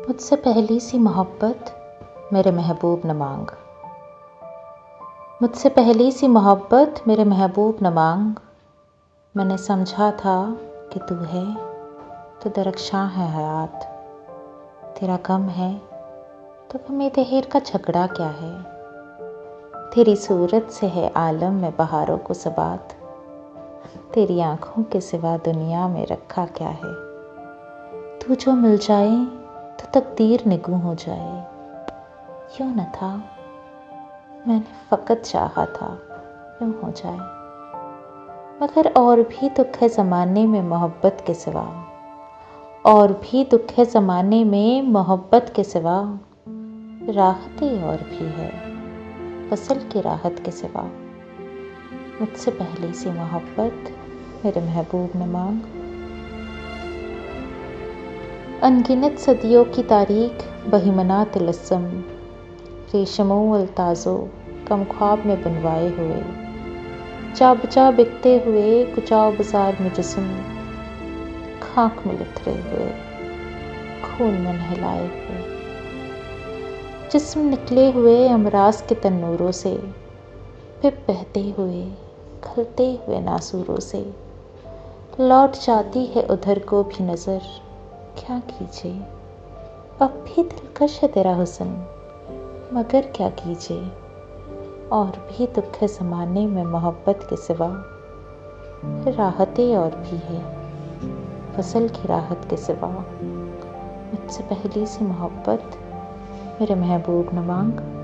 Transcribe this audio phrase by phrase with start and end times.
[0.00, 1.72] मुझसे पहली सी मोहब्बत
[2.32, 3.46] मेरे महबूब न मांग।
[5.42, 8.34] मुझसे पहली सी मोहब्बत मेरे महबूब न मांग।
[9.36, 10.56] मैंने समझा था
[10.92, 11.54] कि तू है
[12.40, 13.82] तो दरख्शां है हयात।
[15.00, 15.82] तेरा गम है
[16.70, 18.62] तो गम तहर का झगड़ा क्या है?
[19.90, 22.92] तेरी सूरत से है आलम में बहारों को सबात।
[24.14, 26.94] तेरी आँखों के सिवा दुनिया में रखा क्या है?
[28.18, 29.39] तू जो मिल जाए
[29.80, 31.46] तो तकदीर निगू हो जाए।
[32.56, 33.16] क्यों न था?
[34.48, 35.98] मैंने फ़कत चाहा था,
[36.58, 37.18] क्यों हो जाए?
[38.62, 41.84] मगर और भी दुख है ज़माने में मोहब्बत के सिवा।
[42.86, 46.18] और भी दुख है ज़माने में मोहब्बत के सिवा।
[47.08, 48.50] राहतें और भी है,
[49.50, 50.82] फ़सल की राहत के सिवा।
[52.20, 53.96] मुझसे पहले सी मोहब्बत
[54.44, 55.79] मेरे महबूब ने मांग।
[58.62, 61.84] अनगिनत सदियों की तारीख बहिमना तिलस्म
[62.94, 64.28] रेशमो अल्ताज़ो
[64.68, 66.18] कम ख्वाब में बनवाए हुए।
[67.36, 70.28] चा बचा बिकते हुए कुचाव बाज़ार में जिसम,
[71.62, 72.90] खाक में लथरे हुए,
[74.02, 75.40] खून में नहलाए हुए।
[77.12, 79.76] जिसम निकले हुए अमराज के तन्नूरों से,
[80.82, 81.82] फिर बहते हुए,
[82.44, 84.04] खलते हुए नासूरों से।
[85.20, 87.69] लौट जाती है उधर को भी नज़र।
[88.18, 89.02] क्या कीजिए?
[90.02, 91.68] अब भी दिलकश है तेरा हुसन,
[92.72, 93.92] मगर क्या कीजिए?
[94.92, 97.68] और भी दुख है ज़माने में मोहब्बत के सिवा।
[99.10, 100.40] राहतें और भी है,
[101.56, 103.04] फ़सल की राहत के सिवा।
[104.14, 105.70] मुझसे पहली सी मोहब्बत,
[106.60, 107.99] मेरे महबूब नवांग।